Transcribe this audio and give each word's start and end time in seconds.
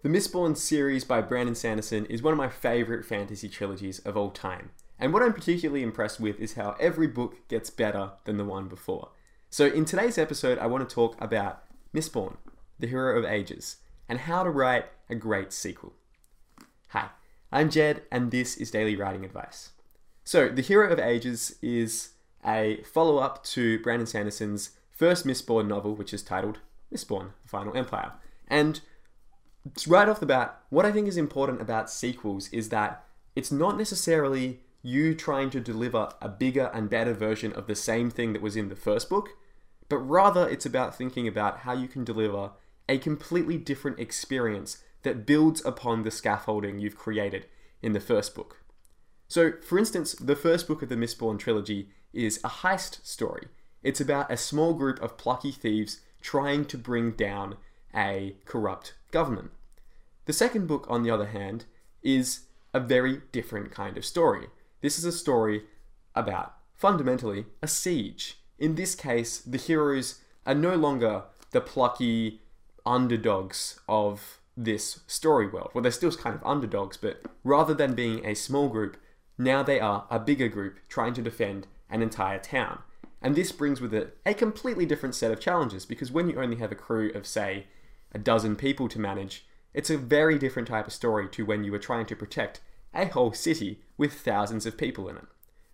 The 0.00 0.08
Mistborn 0.08 0.56
series 0.56 1.02
by 1.02 1.20
Brandon 1.22 1.56
Sanderson 1.56 2.06
is 2.06 2.22
one 2.22 2.32
of 2.32 2.38
my 2.38 2.48
favourite 2.48 3.04
fantasy 3.04 3.48
trilogies 3.48 3.98
of 3.98 4.16
all 4.16 4.30
time. 4.30 4.70
And 4.96 5.12
what 5.12 5.24
I'm 5.24 5.32
particularly 5.32 5.82
impressed 5.82 6.20
with 6.20 6.38
is 6.38 6.54
how 6.54 6.76
every 6.78 7.08
book 7.08 7.48
gets 7.48 7.68
better 7.68 8.12
than 8.24 8.36
the 8.36 8.44
one 8.44 8.68
before. 8.68 9.08
So, 9.50 9.66
in 9.66 9.84
today's 9.84 10.16
episode, 10.16 10.56
I 10.58 10.68
want 10.68 10.88
to 10.88 10.94
talk 10.94 11.20
about 11.20 11.64
Mistborn, 11.92 12.36
the 12.78 12.86
Hero 12.86 13.18
of 13.18 13.24
Ages, 13.24 13.78
and 14.08 14.20
how 14.20 14.44
to 14.44 14.50
write 14.50 14.84
a 15.10 15.16
great 15.16 15.52
sequel. 15.52 15.94
Hi, 16.90 17.08
I'm 17.50 17.68
Jed, 17.68 18.02
and 18.12 18.30
this 18.30 18.56
is 18.56 18.70
Daily 18.70 18.94
Writing 18.94 19.24
Advice. 19.24 19.70
So, 20.22 20.48
The 20.48 20.62
Hero 20.62 20.92
of 20.92 21.00
Ages 21.00 21.56
is 21.60 22.10
a 22.46 22.84
follow 22.84 23.18
up 23.18 23.42
to 23.46 23.80
Brandon 23.80 24.06
Sanderson's 24.06 24.76
first 24.92 25.26
Mistborn 25.26 25.66
novel, 25.66 25.96
which 25.96 26.14
is 26.14 26.22
titled 26.22 26.60
Mistborn, 26.94 27.30
The 27.42 27.48
Final 27.48 27.76
Empire. 27.76 28.12
And 28.46 28.80
right 29.86 30.08
off 30.08 30.20
the 30.20 30.26
bat, 30.26 30.60
what 30.70 30.86
I 30.86 30.92
think 30.92 31.08
is 31.08 31.16
important 31.16 31.60
about 31.60 31.90
sequels 31.90 32.48
is 32.50 32.68
that 32.70 33.04
it's 33.36 33.52
not 33.52 33.76
necessarily 33.76 34.60
you 34.82 35.14
trying 35.14 35.50
to 35.50 35.60
deliver 35.60 36.10
a 36.20 36.28
bigger 36.28 36.70
and 36.72 36.88
better 36.88 37.12
version 37.12 37.52
of 37.52 37.66
the 37.66 37.74
same 37.74 38.10
thing 38.10 38.32
that 38.32 38.42
was 38.42 38.56
in 38.56 38.68
the 38.68 38.76
first 38.76 39.08
book, 39.08 39.30
but 39.88 39.98
rather 39.98 40.48
it's 40.48 40.66
about 40.66 40.96
thinking 40.96 41.26
about 41.26 41.58
how 41.60 41.72
you 41.72 41.88
can 41.88 42.04
deliver 42.04 42.52
a 42.88 42.98
completely 42.98 43.58
different 43.58 43.98
experience 43.98 44.82
that 45.02 45.26
builds 45.26 45.64
upon 45.64 46.02
the 46.02 46.10
scaffolding 46.10 46.78
you've 46.78 46.96
created 46.96 47.46
in 47.82 47.92
the 47.92 48.00
first 48.00 48.34
book. 48.34 48.62
So, 49.28 49.52
for 49.62 49.78
instance, 49.78 50.12
the 50.14 50.36
first 50.36 50.66
book 50.66 50.82
of 50.82 50.88
the 50.88 50.96
Mistborn 50.96 51.38
trilogy 51.38 51.90
is 52.12 52.38
a 52.38 52.48
heist 52.48 53.04
story. 53.06 53.48
It's 53.82 54.00
about 54.00 54.32
a 54.32 54.36
small 54.36 54.74
group 54.74 55.00
of 55.02 55.18
plucky 55.18 55.52
thieves 55.52 56.00
trying 56.20 56.64
to 56.66 56.78
bring 56.78 57.12
down 57.12 57.56
a 57.94 58.36
corrupt 58.44 58.94
government. 59.10 59.50
The 60.26 60.32
second 60.32 60.66
book, 60.66 60.86
on 60.88 61.02
the 61.02 61.10
other 61.10 61.26
hand, 61.26 61.64
is 62.02 62.40
a 62.74 62.80
very 62.80 63.22
different 63.32 63.70
kind 63.70 63.96
of 63.96 64.04
story. 64.04 64.48
This 64.80 64.98
is 64.98 65.04
a 65.04 65.12
story 65.12 65.64
about, 66.14 66.54
fundamentally, 66.74 67.46
a 67.62 67.68
siege. 67.68 68.38
In 68.58 68.74
this 68.74 68.94
case, 68.94 69.38
the 69.38 69.58
heroes 69.58 70.20
are 70.44 70.54
no 70.54 70.74
longer 70.74 71.24
the 71.50 71.60
plucky 71.60 72.42
underdogs 72.84 73.80
of 73.88 74.38
this 74.56 75.00
story 75.06 75.46
world. 75.46 75.70
Well, 75.72 75.82
they're 75.82 75.92
still 75.92 76.12
kind 76.12 76.34
of 76.34 76.44
underdogs, 76.44 76.96
but 76.96 77.22
rather 77.44 77.74
than 77.74 77.94
being 77.94 78.24
a 78.26 78.34
small 78.34 78.68
group, 78.68 78.96
now 79.38 79.62
they 79.62 79.78
are 79.78 80.06
a 80.10 80.18
bigger 80.18 80.48
group 80.48 80.78
trying 80.88 81.14
to 81.14 81.22
defend 81.22 81.68
an 81.88 82.02
entire 82.02 82.38
town. 82.38 82.80
And 83.22 83.34
this 83.34 83.52
brings 83.52 83.80
with 83.80 83.94
it 83.94 84.16
a 84.26 84.34
completely 84.34 84.86
different 84.86 85.14
set 85.14 85.30
of 85.30 85.40
challenges 85.40 85.86
because 85.86 86.12
when 86.12 86.28
you 86.28 86.40
only 86.40 86.56
have 86.56 86.72
a 86.72 86.76
crew 86.76 87.10
of, 87.14 87.26
say, 87.26 87.66
a 88.12 88.18
dozen 88.18 88.56
people 88.56 88.88
to 88.88 88.98
manage, 88.98 89.46
it's 89.74 89.90
a 89.90 89.98
very 89.98 90.38
different 90.38 90.68
type 90.68 90.86
of 90.86 90.92
story 90.92 91.28
to 91.28 91.44
when 91.44 91.64
you 91.64 91.72
are 91.74 91.78
trying 91.78 92.06
to 92.06 92.16
protect 92.16 92.60
a 92.94 93.06
whole 93.06 93.32
city 93.32 93.80
with 93.96 94.12
thousands 94.12 94.66
of 94.66 94.78
people 94.78 95.08
in 95.08 95.16
it. 95.16 95.26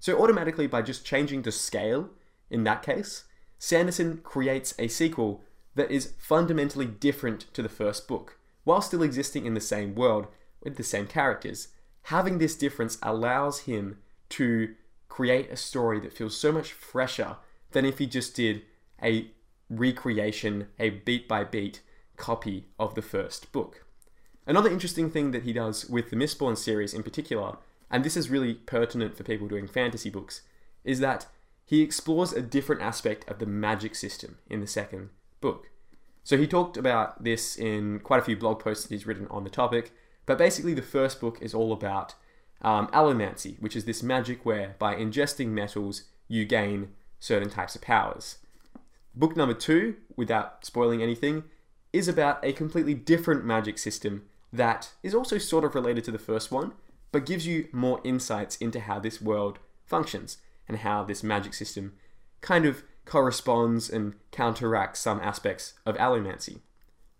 So, 0.00 0.20
automatically, 0.20 0.66
by 0.66 0.82
just 0.82 1.04
changing 1.04 1.42
the 1.42 1.52
scale 1.52 2.10
in 2.50 2.64
that 2.64 2.82
case, 2.82 3.24
Sanderson 3.58 4.18
creates 4.24 4.74
a 4.78 4.88
sequel 4.88 5.44
that 5.74 5.90
is 5.90 6.14
fundamentally 6.18 6.86
different 6.86 7.52
to 7.54 7.62
the 7.62 7.68
first 7.68 8.08
book, 8.08 8.38
while 8.64 8.82
still 8.82 9.02
existing 9.02 9.46
in 9.46 9.54
the 9.54 9.60
same 9.60 9.94
world 9.94 10.26
with 10.62 10.76
the 10.76 10.82
same 10.82 11.06
characters. 11.06 11.68
Having 12.06 12.38
this 12.38 12.56
difference 12.56 12.98
allows 13.02 13.60
him 13.60 13.98
to 14.30 14.74
create 15.08 15.50
a 15.50 15.56
story 15.56 16.00
that 16.00 16.12
feels 16.12 16.36
so 16.36 16.50
much 16.50 16.72
fresher 16.72 17.36
than 17.70 17.84
if 17.84 17.98
he 17.98 18.06
just 18.06 18.34
did 18.34 18.62
a 19.02 19.30
recreation, 19.68 20.68
a 20.78 20.90
beat 20.90 21.28
by 21.28 21.44
beat 21.44 21.80
copy 22.22 22.64
of 22.78 22.94
the 22.94 23.02
first 23.02 23.50
book. 23.50 23.84
Another 24.46 24.70
interesting 24.70 25.10
thing 25.10 25.32
that 25.32 25.42
he 25.42 25.52
does 25.52 25.86
with 25.90 26.10
the 26.10 26.16
Mistborn 26.16 26.56
series 26.56 26.94
in 26.94 27.02
particular, 27.02 27.56
and 27.90 28.04
this 28.04 28.16
is 28.16 28.30
really 28.30 28.54
pertinent 28.54 29.16
for 29.16 29.24
people 29.24 29.48
doing 29.48 29.66
fantasy 29.66 30.08
books, 30.08 30.42
is 30.84 31.00
that 31.00 31.26
he 31.64 31.82
explores 31.82 32.32
a 32.32 32.40
different 32.40 32.80
aspect 32.80 33.28
of 33.28 33.40
the 33.40 33.46
magic 33.46 33.96
system 33.96 34.38
in 34.48 34.60
the 34.60 34.66
second 34.68 35.10
book. 35.40 35.70
So 36.22 36.36
he 36.38 36.46
talked 36.46 36.76
about 36.76 37.24
this 37.24 37.56
in 37.56 37.98
quite 37.98 38.20
a 38.20 38.24
few 38.24 38.36
blog 38.36 38.60
posts 38.60 38.84
that 38.84 38.94
he's 38.94 39.06
written 39.06 39.26
on 39.28 39.42
the 39.42 39.50
topic, 39.50 39.90
but 40.24 40.38
basically 40.38 40.74
the 40.74 40.82
first 40.96 41.20
book 41.20 41.38
is 41.40 41.52
all 41.52 41.72
about 41.72 42.14
um, 42.60 42.86
allomancy, 42.88 43.60
which 43.60 43.74
is 43.74 43.84
this 43.84 44.02
magic 44.02 44.46
where 44.46 44.76
by 44.78 44.94
ingesting 44.94 45.48
metals 45.48 46.04
you 46.28 46.44
gain 46.44 46.90
certain 47.18 47.50
types 47.50 47.74
of 47.74 47.82
powers. 47.82 48.38
Book 49.12 49.36
number 49.36 49.54
two, 49.54 49.96
without 50.16 50.64
spoiling 50.64 51.02
anything, 51.02 51.44
is 51.92 52.08
about 52.08 52.44
a 52.44 52.52
completely 52.52 52.94
different 52.94 53.44
magic 53.44 53.78
system 53.78 54.24
that 54.52 54.92
is 55.02 55.14
also 55.14 55.38
sort 55.38 55.64
of 55.64 55.74
related 55.74 56.04
to 56.04 56.10
the 56.10 56.18
first 56.18 56.50
one, 56.50 56.72
but 57.10 57.26
gives 57.26 57.46
you 57.46 57.68
more 57.72 58.00
insights 58.04 58.56
into 58.56 58.80
how 58.80 58.98
this 58.98 59.20
world 59.20 59.58
functions 59.84 60.38
and 60.68 60.78
how 60.78 61.04
this 61.04 61.22
magic 61.22 61.54
system 61.54 61.92
kind 62.40 62.64
of 62.64 62.82
corresponds 63.04 63.90
and 63.90 64.14
counteracts 64.30 65.00
some 65.00 65.20
aspects 65.20 65.74
of 65.84 65.96
allomancy. 65.96 66.60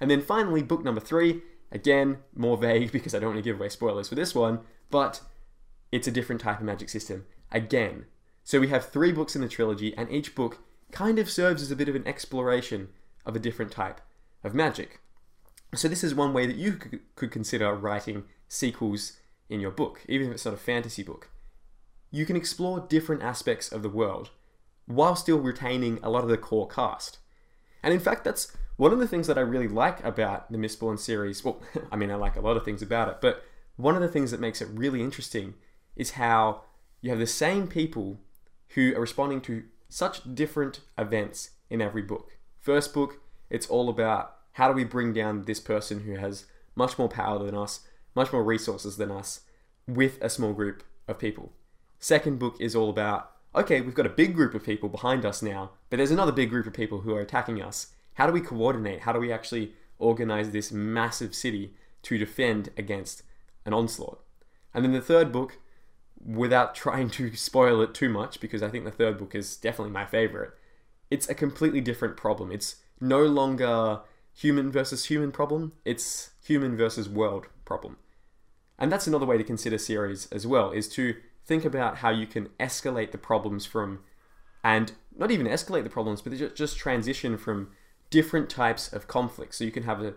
And 0.00 0.10
then 0.10 0.20
finally, 0.20 0.62
book 0.62 0.84
number 0.84 1.00
three, 1.00 1.42
again, 1.72 2.18
more 2.34 2.56
vague 2.56 2.92
because 2.92 3.14
I 3.14 3.18
don't 3.18 3.30
want 3.30 3.38
to 3.38 3.50
give 3.50 3.58
away 3.58 3.68
spoilers 3.68 4.08
for 4.08 4.14
this 4.14 4.34
one, 4.34 4.60
but 4.90 5.20
it's 5.92 6.08
a 6.08 6.12
different 6.12 6.40
type 6.40 6.58
of 6.58 6.64
magic 6.64 6.88
system. 6.88 7.26
Again. 7.52 8.06
So 8.42 8.60
we 8.60 8.68
have 8.68 8.90
three 8.90 9.12
books 9.12 9.34
in 9.34 9.40
the 9.40 9.48
trilogy, 9.48 9.96
and 9.96 10.10
each 10.10 10.34
book 10.34 10.58
kind 10.92 11.18
of 11.18 11.30
serves 11.30 11.62
as 11.62 11.70
a 11.70 11.76
bit 11.76 11.88
of 11.88 11.94
an 11.94 12.06
exploration 12.06 12.88
of 13.24 13.34
a 13.34 13.38
different 13.38 13.72
type 13.72 14.00
of 14.44 14.54
magic. 14.54 15.00
So 15.74 15.88
this 15.88 16.04
is 16.04 16.14
one 16.14 16.32
way 16.32 16.46
that 16.46 16.56
you 16.56 16.78
could 17.16 17.32
consider 17.32 17.74
writing 17.74 18.24
sequels 18.48 19.14
in 19.48 19.60
your 19.60 19.70
book, 19.70 20.02
even 20.08 20.28
if 20.28 20.34
it's 20.34 20.44
not 20.44 20.54
a 20.54 20.58
fantasy 20.58 21.02
book. 21.02 21.30
You 22.10 22.24
can 22.26 22.36
explore 22.36 22.86
different 22.88 23.22
aspects 23.22 23.72
of 23.72 23.82
the 23.82 23.88
world 23.88 24.30
while 24.86 25.16
still 25.16 25.38
retaining 25.38 25.98
a 26.02 26.10
lot 26.10 26.22
of 26.22 26.28
the 26.28 26.38
core 26.38 26.68
cast. 26.68 27.18
And 27.82 27.92
in 27.92 28.00
fact, 28.00 28.24
that's 28.24 28.56
one 28.76 28.92
of 28.92 28.98
the 28.98 29.08
things 29.08 29.26
that 29.26 29.38
I 29.38 29.42
really 29.42 29.68
like 29.68 30.02
about 30.04 30.50
the 30.52 30.58
Mistborn 30.58 30.98
series. 30.98 31.44
Well, 31.44 31.60
I 31.92 31.96
mean, 31.96 32.10
I 32.10 32.14
like 32.14 32.36
a 32.36 32.40
lot 32.40 32.56
of 32.56 32.64
things 32.64 32.82
about 32.82 33.08
it, 33.08 33.16
but 33.20 33.42
one 33.76 33.96
of 33.96 34.02
the 34.02 34.08
things 34.08 34.30
that 34.30 34.40
makes 34.40 34.60
it 34.60 34.68
really 34.68 35.00
interesting 35.00 35.54
is 35.96 36.12
how 36.12 36.62
you 37.00 37.10
have 37.10 37.18
the 37.18 37.26
same 37.26 37.66
people 37.66 38.20
who 38.68 38.94
are 38.94 39.00
responding 39.00 39.40
to 39.42 39.64
such 39.88 40.34
different 40.34 40.80
events 40.98 41.50
in 41.70 41.80
every 41.80 42.02
book. 42.02 42.36
First 42.58 42.94
book, 42.94 43.20
it's 43.50 43.66
all 43.66 43.88
about 43.88 44.36
how 44.52 44.68
do 44.68 44.74
we 44.74 44.84
bring 44.84 45.12
down 45.12 45.42
this 45.42 45.60
person 45.60 46.00
who 46.00 46.16
has 46.16 46.46
much 46.76 46.98
more 46.98 47.08
power 47.08 47.44
than 47.44 47.54
us, 47.54 47.80
much 48.14 48.32
more 48.32 48.44
resources 48.44 48.96
than 48.96 49.10
us, 49.10 49.40
with 49.86 50.18
a 50.20 50.30
small 50.30 50.52
group 50.52 50.82
of 51.08 51.18
people. 51.18 51.52
Second 51.98 52.38
book 52.38 52.56
is 52.60 52.74
all 52.74 52.90
about 52.90 53.30
okay, 53.54 53.80
we've 53.80 53.94
got 53.94 54.06
a 54.06 54.10
big 54.10 54.34
group 54.34 54.54
of 54.54 54.64
people 54.64 54.88
behind 54.88 55.24
us 55.24 55.40
now, 55.40 55.70
but 55.88 55.96
there's 55.96 56.10
another 56.10 56.32
big 56.32 56.50
group 56.50 56.66
of 56.66 56.72
people 56.72 57.02
who 57.02 57.14
are 57.14 57.20
attacking 57.20 57.62
us. 57.62 57.92
How 58.14 58.26
do 58.26 58.32
we 58.32 58.40
coordinate? 58.40 59.02
How 59.02 59.12
do 59.12 59.20
we 59.20 59.32
actually 59.32 59.74
organize 59.98 60.50
this 60.50 60.72
massive 60.72 61.34
city 61.34 61.74
to 62.02 62.18
defend 62.18 62.70
against 62.76 63.22
an 63.64 63.72
onslaught? 63.72 64.24
And 64.72 64.84
then 64.84 64.92
the 64.92 65.00
third 65.00 65.30
book, 65.30 65.58
without 66.20 66.74
trying 66.74 67.10
to 67.10 67.34
spoil 67.36 67.80
it 67.80 67.94
too 67.94 68.08
much, 68.08 68.40
because 68.40 68.62
I 68.62 68.68
think 68.68 68.84
the 68.84 68.90
third 68.90 69.18
book 69.18 69.34
is 69.34 69.56
definitely 69.56 69.92
my 69.92 70.04
favorite, 70.04 70.52
it's 71.10 71.28
a 71.28 71.34
completely 71.34 71.80
different 71.80 72.16
problem. 72.16 72.50
It's 72.50 72.76
no 73.00 73.24
longer 73.24 74.00
human 74.32 74.70
versus 74.70 75.06
human 75.06 75.32
problem, 75.32 75.72
it's 75.84 76.30
human 76.44 76.76
versus 76.76 77.08
world 77.08 77.46
problem. 77.64 77.96
And 78.78 78.90
that's 78.90 79.06
another 79.06 79.26
way 79.26 79.38
to 79.38 79.44
consider 79.44 79.78
series 79.78 80.26
as 80.32 80.46
well, 80.46 80.72
is 80.72 80.88
to 80.90 81.14
think 81.46 81.64
about 81.64 81.98
how 81.98 82.10
you 82.10 82.26
can 82.26 82.48
escalate 82.58 83.12
the 83.12 83.18
problems 83.18 83.66
from, 83.66 84.00
and 84.62 84.92
not 85.16 85.30
even 85.30 85.46
escalate 85.46 85.84
the 85.84 85.90
problems, 85.90 86.22
but 86.22 86.54
just 86.54 86.76
transition 86.76 87.38
from 87.38 87.70
different 88.10 88.50
types 88.50 88.92
of 88.92 89.06
conflict. 89.06 89.54
So 89.54 89.64
you 89.64 89.70
can 89.70 89.84
have 89.84 90.02
a 90.02 90.14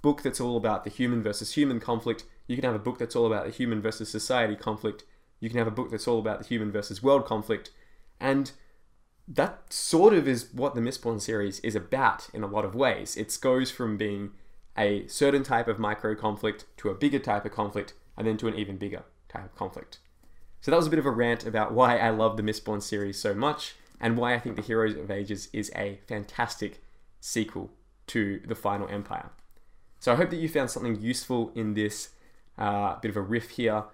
book 0.00 0.22
that's 0.22 0.40
all 0.40 0.56
about 0.56 0.84
the 0.84 0.90
human 0.90 1.22
versus 1.22 1.54
human 1.54 1.80
conflict. 1.80 2.24
You 2.46 2.56
can 2.56 2.64
have 2.64 2.74
a 2.74 2.78
book 2.78 2.98
that's 2.98 3.16
all 3.16 3.26
about 3.26 3.44
the 3.44 3.50
human 3.52 3.82
versus 3.82 4.08
society 4.08 4.56
conflict. 4.56 5.04
You 5.40 5.48
can 5.48 5.58
have 5.58 5.66
a 5.66 5.72
book 5.72 5.90
that's 5.90 6.08
all 6.08 6.18
about 6.18 6.40
the 6.40 6.48
human 6.48 6.72
versus 6.72 7.02
world 7.02 7.26
conflict. 7.26 7.70
And 8.20 8.52
that 9.28 9.72
sort 9.72 10.14
of 10.14 10.26
is 10.26 10.48
what 10.52 10.74
the 10.74 10.80
Mistborn 10.80 11.20
series 11.20 11.60
is 11.60 11.74
about 11.74 12.28
in 12.32 12.42
a 12.42 12.46
lot 12.46 12.64
of 12.64 12.74
ways. 12.74 13.16
It 13.16 13.36
goes 13.40 13.70
from 13.70 13.98
being 13.98 14.30
a 14.76 15.06
certain 15.06 15.42
type 15.42 15.68
of 15.68 15.78
micro 15.78 16.14
conflict 16.14 16.64
to 16.78 16.88
a 16.88 16.94
bigger 16.94 17.18
type 17.18 17.44
of 17.44 17.52
conflict 17.52 17.92
and 18.16 18.26
then 18.26 18.38
to 18.38 18.48
an 18.48 18.54
even 18.54 18.78
bigger 18.78 19.02
type 19.28 19.44
of 19.44 19.54
conflict. 19.54 19.98
So 20.60 20.70
that 20.70 20.76
was 20.76 20.86
a 20.86 20.90
bit 20.90 20.98
of 20.98 21.06
a 21.06 21.10
rant 21.10 21.46
about 21.46 21.72
why 21.72 21.98
I 21.98 22.10
love 22.10 22.36
the 22.36 22.42
Mistborn 22.42 22.82
series 22.82 23.18
so 23.18 23.34
much 23.34 23.74
and 24.00 24.16
why 24.16 24.34
I 24.34 24.38
think 24.38 24.56
The 24.56 24.62
Heroes 24.62 24.96
of 24.96 25.10
Ages 25.10 25.48
is 25.52 25.70
a 25.76 26.00
fantastic 26.06 26.82
sequel 27.20 27.70
to 28.08 28.40
The 28.46 28.54
Final 28.54 28.88
Empire. 28.88 29.30
So 30.00 30.12
I 30.12 30.16
hope 30.16 30.30
that 30.30 30.36
you 30.36 30.48
found 30.48 30.70
something 30.70 31.00
useful 31.00 31.52
in 31.54 31.74
this 31.74 32.10
uh, 32.56 32.98
bit 33.00 33.10
of 33.10 33.16
a 33.16 33.20
riff 33.20 33.50
here 33.50 33.84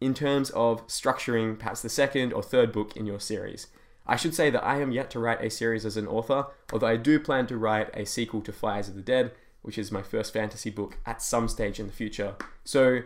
in 0.00 0.14
terms 0.14 0.50
of 0.50 0.86
structuring 0.86 1.58
perhaps 1.58 1.82
the 1.82 1.88
second 1.88 2.32
or 2.32 2.42
third 2.42 2.72
book 2.72 2.96
in 2.96 3.06
your 3.06 3.20
series. 3.20 3.66
I 4.06 4.16
should 4.16 4.34
say 4.34 4.50
that 4.50 4.64
I 4.64 4.80
am 4.80 4.92
yet 4.92 5.10
to 5.10 5.18
write 5.18 5.42
a 5.42 5.50
series 5.50 5.86
as 5.86 5.96
an 5.96 6.06
author, 6.06 6.46
although 6.72 6.86
I 6.86 6.96
do 6.96 7.18
plan 7.18 7.46
to 7.46 7.56
write 7.56 7.90
a 7.94 8.04
sequel 8.04 8.42
to 8.42 8.52
Fires 8.52 8.88
of 8.88 8.94
the 8.94 9.02
Dead, 9.02 9.32
which 9.62 9.78
is 9.78 9.90
my 9.90 10.02
first 10.02 10.32
fantasy 10.32 10.70
book 10.70 10.98
at 11.06 11.22
some 11.22 11.48
stage 11.48 11.80
in 11.80 11.86
the 11.86 11.92
future. 11.92 12.36
So, 12.64 13.00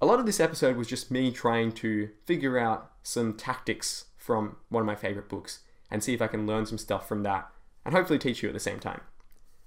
a 0.00 0.06
lot 0.06 0.18
of 0.18 0.26
this 0.26 0.40
episode 0.40 0.76
was 0.76 0.88
just 0.88 1.10
me 1.10 1.30
trying 1.30 1.72
to 1.72 2.10
figure 2.26 2.58
out 2.58 2.90
some 3.02 3.34
tactics 3.34 4.06
from 4.18 4.56
one 4.68 4.82
of 4.82 4.86
my 4.86 4.94
favorite 4.94 5.28
books 5.28 5.60
and 5.90 6.02
see 6.02 6.12
if 6.12 6.20
I 6.20 6.26
can 6.26 6.46
learn 6.46 6.66
some 6.66 6.78
stuff 6.78 7.08
from 7.08 7.22
that 7.22 7.48
and 7.84 7.94
hopefully 7.94 8.18
teach 8.18 8.42
you 8.42 8.48
at 8.48 8.52
the 8.52 8.60
same 8.60 8.78
time. 8.80 9.00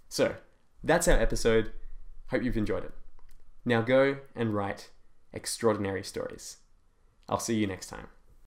So, 0.07 0.35
that's 0.83 1.07
our 1.07 1.17
episode. 1.19 1.71
Hope 2.27 2.43
you've 2.43 2.57
enjoyed 2.57 2.83
it. 2.83 2.93
Now 3.65 3.81
go 3.81 4.17
and 4.35 4.53
write 4.53 4.89
extraordinary 5.33 6.03
stories. 6.03 6.57
I'll 7.27 7.39
see 7.39 7.55
you 7.55 7.65
next 7.65 7.87
time. 7.87 8.07